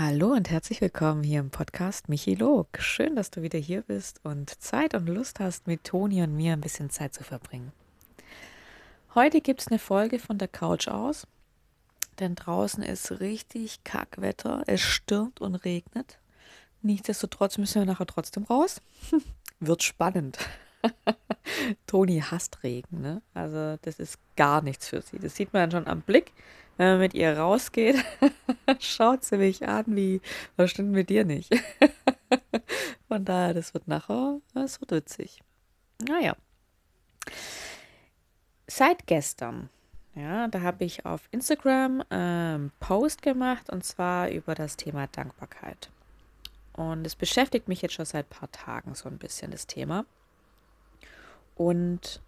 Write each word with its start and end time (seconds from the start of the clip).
Hallo 0.00 0.28
und 0.28 0.48
herzlich 0.48 0.80
willkommen 0.80 1.24
hier 1.24 1.40
im 1.40 1.50
Podcast 1.50 2.08
Michi 2.08 2.36
Log. 2.36 2.68
Schön, 2.78 3.16
dass 3.16 3.32
du 3.32 3.42
wieder 3.42 3.58
hier 3.58 3.82
bist 3.82 4.20
und 4.22 4.48
Zeit 4.62 4.94
und 4.94 5.08
Lust 5.08 5.40
hast, 5.40 5.66
mit 5.66 5.82
Toni 5.82 6.22
und 6.22 6.36
mir 6.36 6.52
ein 6.52 6.60
bisschen 6.60 6.88
Zeit 6.88 7.14
zu 7.14 7.24
verbringen. 7.24 7.72
Heute 9.16 9.40
gibt 9.40 9.60
es 9.60 9.66
eine 9.66 9.80
Folge 9.80 10.20
von 10.20 10.38
der 10.38 10.46
Couch 10.46 10.86
aus, 10.86 11.26
denn 12.20 12.36
draußen 12.36 12.84
ist 12.84 13.18
richtig 13.18 13.82
Kackwetter. 13.82 14.62
Es 14.68 14.82
stürmt 14.82 15.40
und 15.40 15.56
regnet. 15.56 16.20
Nichtsdestotrotz 16.80 17.58
müssen 17.58 17.80
wir 17.80 17.86
nachher 17.86 18.06
trotzdem 18.06 18.44
raus. 18.44 18.80
Wird 19.58 19.82
spannend. 19.82 20.38
Toni 21.86 22.20
hasst 22.20 22.62
Regen, 22.62 23.00
ne? 23.00 23.22
Also 23.34 23.78
das 23.82 23.98
ist 23.98 24.18
gar 24.36 24.62
nichts 24.62 24.88
für 24.88 25.02
sie. 25.02 25.18
Das 25.18 25.36
sieht 25.36 25.52
man 25.52 25.70
schon 25.70 25.86
am 25.86 26.02
Blick 26.02 26.32
wenn 26.78 26.90
man 26.90 26.98
mit 27.00 27.14
ihr 27.14 27.36
rausgeht, 27.36 28.02
schaut 28.78 29.24
sie 29.24 29.36
mich 29.36 29.68
an, 29.68 29.84
wie, 29.88 30.22
was 30.56 30.70
stimmt 30.70 30.92
mit 30.92 31.10
dir 31.10 31.24
nicht? 31.24 31.52
Von 33.08 33.24
daher, 33.24 33.52
das 33.52 33.74
wird 33.74 33.88
nachher, 33.88 34.40
das 34.54 34.80
wird 34.80 34.92
witzig. 34.92 35.42
Naja. 36.08 36.36
Seit 38.68 39.06
gestern, 39.06 39.70
ja, 40.14 40.46
da 40.46 40.60
habe 40.60 40.84
ich 40.84 41.04
auf 41.04 41.28
Instagram 41.32 42.04
ähm, 42.10 42.70
Post 42.78 43.22
gemacht 43.22 43.70
und 43.70 43.84
zwar 43.84 44.30
über 44.30 44.54
das 44.54 44.76
Thema 44.76 45.08
Dankbarkeit. 45.08 45.90
Und 46.74 47.04
es 47.04 47.16
beschäftigt 47.16 47.66
mich 47.66 47.82
jetzt 47.82 47.94
schon 47.94 48.04
seit 48.04 48.26
ein 48.26 48.38
paar 48.38 48.52
Tagen 48.52 48.94
so 48.94 49.08
ein 49.08 49.18
bisschen, 49.18 49.50
das 49.50 49.66
Thema. 49.66 50.04
Und 51.58 52.22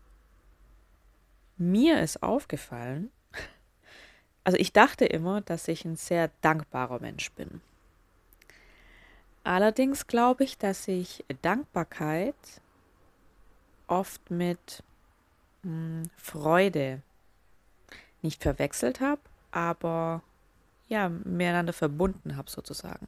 mir 1.57 2.02
ist 2.02 2.23
aufgefallen, 2.23 3.11
also 4.45 4.59
ich 4.59 4.73
dachte 4.73 5.07
immer, 5.07 5.41
dass 5.41 5.69
ich 5.69 5.84
ein 5.84 5.97
sehr 5.97 6.30
dankbarer 6.43 7.01
Mensch 7.01 7.30
bin. 7.33 7.62
Allerdings 9.45 10.09
glaube 10.09 10.45
ich, 10.45 10.59
dass 10.59 10.87
ich 10.88 11.24
Dankbarkeit 11.43 12.35
oft 13.87 14.30
mit 14.30 14.82
mh, 15.63 15.71
hm, 15.71 16.02
Freude 16.16 17.02
nicht 18.23 18.43
verwechselt 18.43 19.01
habe, 19.01 19.23
aber 19.52 20.23
ja, 20.88 21.09
miteinander 21.09 21.73
verbunden 21.73 22.37
habe 22.37 22.51
sozusagen. 22.51 23.07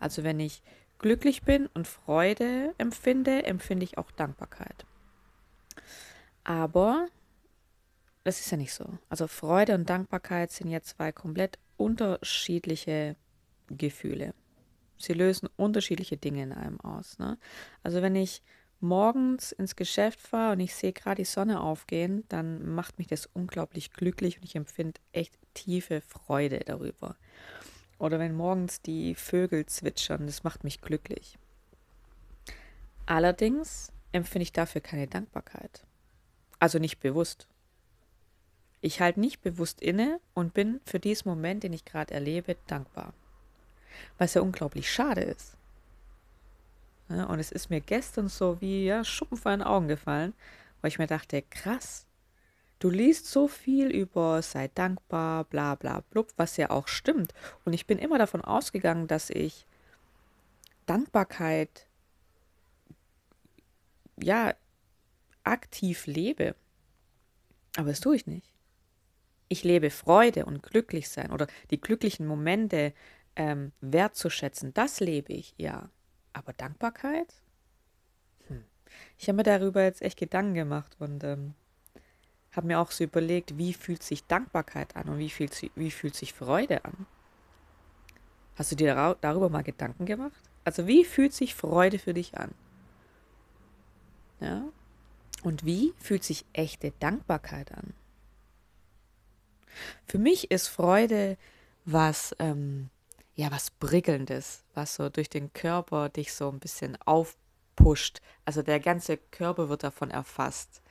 Also 0.00 0.24
wenn 0.24 0.40
ich 0.40 0.62
glücklich 0.98 1.42
bin 1.42 1.66
und 1.74 1.86
Freude 1.86 2.74
empfinde, 2.78 3.44
empfinde 3.44 3.84
ich 3.84 3.98
auch 3.98 4.10
Dankbarkeit. 4.10 4.86
Aber 6.44 7.08
das 8.24 8.40
ist 8.40 8.50
ja 8.50 8.56
nicht 8.56 8.74
so. 8.74 8.98
Also 9.08 9.26
Freude 9.26 9.74
und 9.74 9.88
Dankbarkeit 9.88 10.50
sind 10.50 10.68
ja 10.68 10.82
zwei 10.82 11.12
komplett 11.12 11.58
unterschiedliche 11.76 13.16
Gefühle. 13.68 14.34
Sie 14.98 15.12
lösen 15.12 15.48
unterschiedliche 15.56 16.16
Dinge 16.16 16.42
in 16.42 16.52
einem 16.52 16.80
aus. 16.80 17.18
Ne? 17.18 17.38
Also 17.82 18.02
wenn 18.02 18.16
ich 18.16 18.42
morgens 18.80 19.52
ins 19.52 19.76
Geschäft 19.76 20.20
fahre 20.20 20.52
und 20.52 20.60
ich 20.60 20.74
sehe 20.74 20.92
gerade 20.92 21.22
die 21.22 21.24
Sonne 21.24 21.60
aufgehen, 21.60 22.24
dann 22.28 22.74
macht 22.74 22.98
mich 22.98 23.06
das 23.06 23.26
unglaublich 23.26 23.92
glücklich 23.92 24.38
und 24.38 24.44
ich 24.44 24.56
empfinde 24.56 25.00
echt 25.12 25.34
tiefe 25.54 26.00
Freude 26.00 26.60
darüber. 26.60 27.16
Oder 27.98 28.18
wenn 28.18 28.34
morgens 28.34 28.80
die 28.82 29.14
Vögel 29.14 29.66
zwitschern, 29.66 30.26
das 30.26 30.44
macht 30.44 30.64
mich 30.64 30.80
glücklich. 30.80 31.38
Allerdings 33.06 33.90
empfinde 34.12 34.42
ich 34.42 34.52
dafür 34.52 34.80
keine 34.80 35.06
Dankbarkeit. 35.06 35.84
Also 36.58 36.78
nicht 36.78 37.00
bewusst. 37.00 37.46
Ich 38.80 39.00
halte 39.00 39.20
nicht 39.20 39.40
bewusst 39.40 39.80
inne 39.80 40.20
und 40.34 40.54
bin 40.54 40.80
für 40.84 41.00
diesen 41.00 41.28
Moment, 41.28 41.62
den 41.62 41.72
ich 41.72 41.84
gerade 41.84 42.14
erlebe, 42.14 42.56
dankbar. 42.66 43.12
Was 44.18 44.34
ja 44.34 44.42
unglaublich 44.42 44.90
schade 44.90 45.22
ist. 45.22 45.56
Und 47.08 47.38
es 47.40 47.50
ist 47.50 47.70
mir 47.70 47.80
gestern 47.80 48.28
so 48.28 48.60
wie 48.60 48.84
ja, 48.84 49.02
Schuppen 49.02 49.38
vor 49.38 49.52
den 49.52 49.62
Augen 49.62 49.88
gefallen, 49.88 50.34
weil 50.80 50.88
ich 50.88 50.98
mir 50.98 51.06
dachte, 51.06 51.42
krass, 51.42 52.06
du 52.78 52.90
liest 52.90 53.26
so 53.26 53.48
viel 53.48 53.90
über 53.90 54.42
sei 54.42 54.68
dankbar, 54.68 55.44
bla 55.44 55.74
bla 55.74 56.00
blub, 56.10 56.32
was 56.36 56.56
ja 56.58 56.70
auch 56.70 56.86
stimmt. 56.86 57.32
Und 57.64 57.72
ich 57.72 57.86
bin 57.86 57.98
immer 57.98 58.18
davon 58.18 58.42
ausgegangen, 58.42 59.08
dass 59.08 59.30
ich 59.30 59.66
Dankbarkeit 60.86 61.87
ja 64.22 64.54
aktiv 65.44 66.06
lebe. 66.06 66.54
Aber 67.76 67.90
das 67.90 68.00
tue 68.00 68.16
ich 68.16 68.26
nicht 68.26 68.58
ich 69.48 69.64
lebe 69.64 69.90
Freude 69.90 70.44
und 70.44 70.62
glücklich 70.62 71.08
sein 71.08 71.32
oder 71.32 71.46
die 71.70 71.80
glücklichen 71.80 72.26
Momente 72.26 72.92
ähm, 73.36 73.72
wertzuschätzen, 73.80 74.74
das 74.74 75.00
lebe 75.00 75.32
ich, 75.32 75.54
ja. 75.56 75.88
Aber 76.32 76.52
Dankbarkeit? 76.52 77.34
Hm. 78.48 78.64
Ich 79.16 79.28
habe 79.28 79.36
mir 79.36 79.42
darüber 79.42 79.82
jetzt 79.82 80.02
echt 80.02 80.18
Gedanken 80.18 80.54
gemacht 80.54 80.96
und 80.98 81.24
ähm, 81.24 81.54
habe 82.52 82.66
mir 82.66 82.78
auch 82.78 82.90
so 82.90 83.04
überlegt, 83.04 83.58
wie 83.58 83.72
fühlt 83.72 84.02
sich 84.02 84.24
Dankbarkeit 84.26 84.96
an 84.96 85.08
und 85.08 85.18
wie 85.18 85.30
fühlt, 85.30 85.70
wie 85.74 85.90
fühlt 85.90 86.14
sich 86.14 86.32
Freude 86.32 86.84
an? 86.84 87.06
Hast 88.56 88.72
du 88.72 88.76
dir 88.76 89.16
darüber 89.20 89.48
mal 89.48 89.62
Gedanken 89.62 90.04
gemacht? 90.04 90.42
Also 90.64 90.86
wie 90.86 91.04
fühlt 91.04 91.32
sich 91.32 91.54
Freude 91.54 91.98
für 91.98 92.12
dich 92.12 92.36
an? 92.36 92.50
Ja? 94.40 94.64
Und 95.42 95.64
wie 95.64 95.94
fühlt 95.98 96.24
sich 96.24 96.44
echte 96.52 96.92
Dankbarkeit 96.98 97.72
an? 97.72 97.94
Für 100.06 100.18
mich 100.18 100.50
ist 100.50 100.68
Freude 100.68 101.36
was, 101.84 102.34
ähm, 102.38 102.90
ja, 103.34 103.50
was 103.50 103.70
Prickelndes, 103.70 104.64
was 104.74 104.96
so 104.96 105.08
durch 105.08 105.30
den 105.30 105.52
Körper 105.52 106.08
dich 106.08 106.32
so 106.34 106.50
ein 106.50 106.58
bisschen 106.58 106.98
aufpusht. 107.04 108.20
Also 108.44 108.62
der 108.62 108.80
ganze 108.80 109.16
Körper 109.16 109.68
wird 109.68 109.84
davon 109.84 110.10
erfasst. 110.10 110.82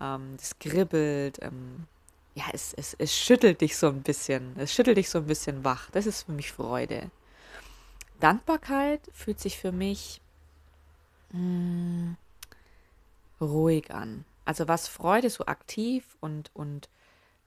Ähm, 0.00 0.36
es 0.40 0.58
kribbelt, 0.58 1.38
ähm, 1.42 1.86
ja, 2.34 2.44
es, 2.52 2.74
es, 2.74 2.94
es 2.98 3.14
schüttelt 3.14 3.60
dich 3.60 3.76
so 3.76 3.88
ein 3.88 4.02
bisschen. 4.02 4.54
Es 4.58 4.72
schüttelt 4.72 4.98
dich 4.98 5.10
so 5.10 5.18
ein 5.18 5.26
bisschen 5.26 5.64
wach. 5.64 5.90
Das 5.90 6.06
ist 6.06 6.24
für 6.24 6.32
mich 6.32 6.52
Freude. 6.52 7.10
Dankbarkeit 8.20 9.00
fühlt 9.12 9.40
sich 9.40 9.58
für 9.58 9.72
mich 9.72 10.20
mh, 11.32 11.38
hm, 11.38 12.16
ruhig 13.40 13.92
an. 13.92 14.24
Also 14.44 14.68
was 14.68 14.88
Freude 14.88 15.30
so 15.30 15.46
aktiv 15.46 16.16
und, 16.20 16.50
und 16.54 16.88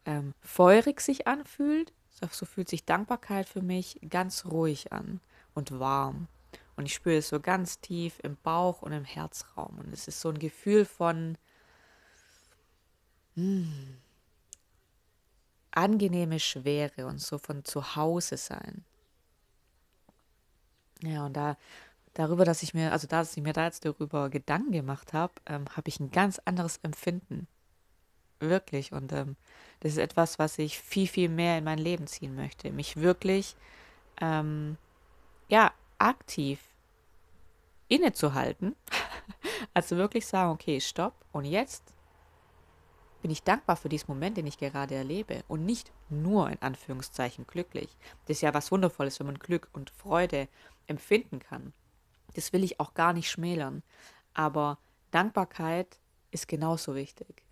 ähm, 0.05 0.33
feurig 0.41 1.01
sich 1.01 1.27
anfühlt, 1.27 1.94
so 2.31 2.45
fühlt 2.45 2.67
sich 2.67 2.85
Dankbarkeit 2.85 3.47
für 3.47 3.61
mich 3.61 3.99
ganz 4.09 4.45
ruhig 4.45 4.91
an 4.91 5.22
und 5.53 5.79
warm. 5.79 6.28
Und 6.75 6.85
ich 6.85 6.94
spüre 6.94 7.17
es 7.17 7.29
so 7.29 7.39
ganz 7.39 7.79
tief 7.79 8.19
im 8.23 8.38
Bauch 8.38 8.81
und 8.81 8.91
im 8.91 9.03
Herzraum. 9.03 9.79
Und 9.79 9.94
es 9.94 10.07
ist 10.07 10.22
so 10.22 10.29
ein 10.29 10.39
Gefühl 10.39 10.85
von 10.85 11.38
mh, 13.35 13.66
hm, 13.66 13.97
angenehme 15.72 16.39
Schwere 16.39 17.05
und 17.05 17.19
so 17.19 17.38
von 17.38 17.63
zu 17.66 17.95
Hause 17.95 18.38
sein. 18.38 18.83
Ja, 21.01 21.25
und 21.25 21.33
da 21.33 21.57
darüber, 22.19 22.46
dass 22.46 22.63
ich 22.63 22.74
mir, 22.74 22.91
also 22.91 23.07
dass 23.07 23.35
ich 23.35 23.44
mir 23.44 23.53
da 23.53 23.66
jetzt 23.66 23.85
darüber 23.85 24.30
Gedanken 24.30 24.72
gemacht 24.72 25.13
habe, 25.13 25.34
ähm, 25.46 25.66
habe 25.75 25.90
ich 25.90 26.00
ein 26.00 26.12
ganz 26.12 26.40
anderes 26.46 26.78
Empfinden 26.84 27.47
Wirklich. 28.40 28.91
Und 28.94 29.12
ähm, 29.12 29.35
das 29.81 29.94
ist 29.94 29.97
etwas, 29.97 30.40
was 30.40 30.58
ich 30.59 30.79
viel, 30.79 31.08
viel 31.08 31.29
mehr 31.29 31.58
in 31.58 31.63
mein 31.63 31.78
Leben 31.78 32.08
ziehen 32.08 32.35
möchte. 32.35 32.72
Mich 32.72 32.97
wirklich, 32.97 33.56
ähm, 34.22 34.78
ja, 35.50 35.74
aktiv 35.97 36.59
innezuhalten. 37.90 38.75
also 39.74 39.97
wirklich 39.97 40.25
sagen, 40.25 40.52
okay, 40.52 40.79
stopp. 40.79 41.13
Und 41.31 41.46
jetzt 41.46 41.84
bin 43.22 43.31
ich 43.31 43.44
dankbar 43.44 43.75
für 43.75 43.90
diesen 43.90 44.08
Moment, 44.08 44.38
den 44.38 44.47
ich 44.47 44.58
gerade 44.58 44.96
erlebe. 44.96 45.44
Und 45.50 45.66
nicht 45.66 45.91
nur 46.09 46.50
in 46.50 46.62
Anführungszeichen 46.62 47.46
glücklich. 47.46 47.90
Das 48.25 48.38
ist 48.38 48.41
ja 48.41 48.53
was 48.53 48.72
Wundervolles, 48.72 49.19
wenn 49.19 49.28
man 49.28 49.40
Glück 49.40 49.68
und 49.74 49.90
Freude 49.90 50.47
empfinden 50.88 51.40
kann. 51.40 51.73
Das 52.34 52.53
will 52.53 52.64
ich 52.64 52.79
auch 52.79 52.93
gar 52.93 53.14
nicht 53.14 53.29
schmälern. 53.29 53.84
Aber 54.34 54.78
Dankbarkeit 55.11 55.99
ist 56.31 56.47
genauso 56.47 56.96
wichtig 56.96 57.43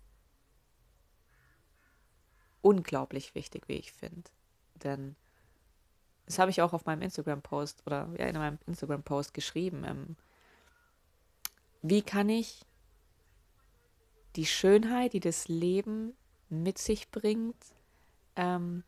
unglaublich 2.62 3.34
wichtig, 3.34 3.68
wie 3.68 3.76
ich 3.76 3.92
finde. 3.92 4.30
Denn 4.74 5.16
das 6.26 6.38
habe 6.38 6.50
ich 6.50 6.60
auch 6.60 6.72
auf 6.72 6.84
meinem 6.84 7.02
Instagram-Post 7.02 7.82
oder 7.86 8.08
ja, 8.18 8.26
in 8.26 8.36
meinem 8.36 8.58
Instagram-Post 8.66 9.32
geschrieben. 9.34 9.84
Ähm, 9.84 10.16
wie 11.82 12.02
kann 12.02 12.28
ich 12.28 12.64
die 14.36 14.46
Schönheit, 14.46 15.14
die 15.14 15.20
das 15.20 15.48
Leben 15.48 16.14
mit 16.48 16.78
sich 16.78 17.10
bringt, 17.10 17.56
ähm, 18.36 18.84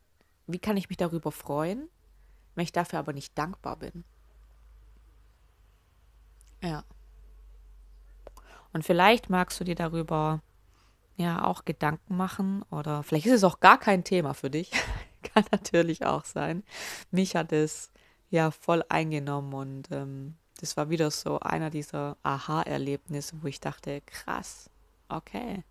wie 0.46 0.58
kann 0.58 0.76
ich 0.76 0.88
mich 0.88 0.98
darüber 0.98 1.32
freuen, 1.32 1.88
wenn 2.54 2.64
ich 2.64 2.72
dafür 2.72 2.98
aber 2.98 3.12
nicht 3.12 3.36
dankbar 3.38 3.76
bin? 3.76 4.04
Ja. 6.62 6.84
Und 8.72 8.84
vielleicht 8.84 9.30
magst 9.30 9.58
du 9.60 9.64
dir 9.64 9.74
darüber 9.74 10.42
ja 11.16 11.44
auch 11.44 11.64
Gedanken 11.64 12.16
machen 12.16 12.62
oder 12.70 13.02
vielleicht 13.02 13.26
ist 13.26 13.32
es 13.32 13.44
auch 13.44 13.60
gar 13.60 13.78
kein 13.78 14.04
Thema 14.04 14.34
für 14.34 14.50
dich. 14.50 14.70
Kann 15.22 15.44
natürlich 15.50 16.06
auch 16.06 16.24
sein. 16.24 16.62
Mich 17.10 17.36
hat 17.36 17.52
es 17.52 17.90
ja 18.30 18.50
voll 18.50 18.84
eingenommen 18.88 19.52
und 19.52 19.90
ähm, 19.90 20.36
das 20.60 20.76
war 20.76 20.90
wieder 20.90 21.10
so 21.10 21.40
einer 21.40 21.70
dieser 21.70 22.16
Aha-Erlebnisse, 22.22 23.36
wo 23.42 23.46
ich 23.48 23.60
dachte, 23.60 24.02
krass, 24.02 24.70
okay, 25.08 25.64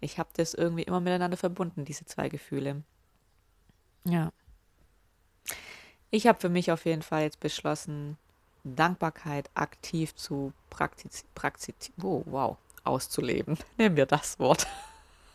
ich 0.00 0.18
habe 0.18 0.30
das 0.34 0.54
irgendwie 0.54 0.82
immer 0.82 1.00
miteinander 1.00 1.36
verbunden, 1.36 1.84
diese 1.84 2.04
zwei 2.04 2.28
Gefühle. 2.28 2.82
Ja. 4.04 4.32
Ich 6.10 6.26
habe 6.26 6.40
für 6.40 6.48
mich 6.48 6.70
auf 6.72 6.84
jeden 6.84 7.02
Fall 7.02 7.22
jetzt 7.22 7.40
beschlossen, 7.40 8.18
Dankbarkeit 8.64 9.50
aktiv 9.54 10.14
zu 10.14 10.52
praktizieren, 10.70 11.30
praktiz 11.34 11.92
oh, 12.02 12.22
wow, 12.26 12.56
auszuleben. 12.84 13.58
Nehmen 13.78 13.96
wir 13.96 14.06
das 14.06 14.38
Wort. 14.38 14.66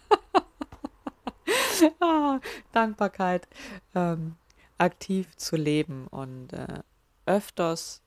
ah, 1.99 2.39
Dankbarkeit 2.71 3.47
ähm, 3.95 4.35
aktiv 4.77 5.35
zu 5.35 5.55
leben 5.55 6.07
und 6.07 6.53
äh, 6.53 6.81
öfters 7.25 8.01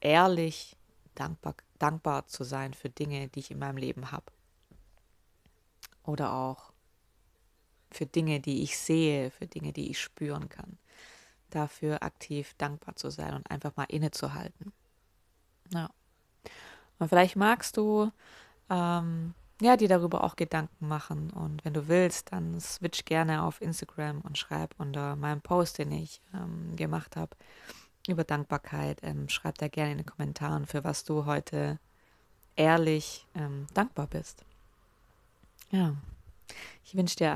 ehrlich 0.00 0.76
dankbar, 1.14 1.54
dankbar 1.78 2.26
zu 2.26 2.44
sein 2.44 2.74
für 2.74 2.88
Dinge, 2.88 3.28
die 3.28 3.40
ich 3.40 3.50
in 3.50 3.58
meinem 3.58 3.76
Leben 3.76 4.10
habe. 4.10 4.26
Oder 6.04 6.32
auch 6.32 6.72
für 7.90 8.06
Dinge, 8.06 8.40
die 8.40 8.62
ich 8.62 8.78
sehe, 8.78 9.30
für 9.30 9.46
Dinge, 9.46 9.72
die 9.72 9.90
ich 9.90 10.00
spüren 10.00 10.48
kann. 10.48 10.78
Dafür 11.52 12.02
aktiv 12.02 12.54
dankbar 12.56 12.96
zu 12.96 13.10
sein 13.10 13.34
und 13.34 13.50
einfach 13.50 13.76
mal 13.76 13.84
innezuhalten. 13.84 14.72
Ja. 15.70 15.90
Und 16.98 17.08
vielleicht 17.08 17.36
magst 17.36 17.76
du 17.76 18.10
ähm, 18.70 19.34
ja, 19.60 19.76
dir 19.76 19.88
darüber 19.88 20.24
auch 20.24 20.36
Gedanken 20.36 20.88
machen. 20.88 21.30
Und 21.30 21.64
wenn 21.64 21.74
du 21.74 21.86
willst, 21.88 22.32
dann 22.32 22.58
switch 22.60 23.04
gerne 23.04 23.42
auf 23.42 23.60
Instagram 23.60 24.20
und 24.22 24.38
schreib 24.38 24.74
unter 24.78 25.14
meinem 25.16 25.40
Post, 25.40 25.78
den 25.78 25.92
ich 25.92 26.20
ähm, 26.34 26.74
gemacht 26.74 27.16
habe, 27.16 27.36
über 28.08 28.24
Dankbarkeit. 28.24 28.98
Ähm, 29.02 29.28
schreib 29.28 29.58
da 29.58 29.68
gerne 29.68 29.92
in 29.92 29.98
den 29.98 30.06
Kommentaren, 30.06 30.66
für 30.66 30.84
was 30.84 31.04
du 31.04 31.26
heute 31.26 31.78
ehrlich 32.56 33.26
ähm, 33.34 33.66
dankbar 33.74 34.06
bist. 34.08 34.44
Ja, 35.70 35.94
ich 36.84 36.94
wünsche 36.96 37.16
dir 37.16 37.34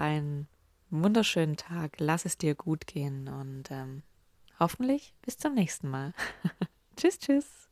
wunderschönen 0.90 1.56
Tag. 1.56 1.96
Lass 1.98 2.24
es 2.24 2.38
dir 2.38 2.54
gut 2.54 2.86
gehen 2.86 3.28
und 3.28 3.70
ähm, 3.70 4.02
hoffentlich 4.58 5.14
bis 5.22 5.38
zum 5.38 5.54
nächsten 5.54 5.88
Mal. 5.88 6.12
tschüss, 6.96 7.18
tschüss. 7.18 7.65